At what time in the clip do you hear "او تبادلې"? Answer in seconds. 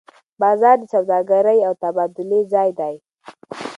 1.67-2.41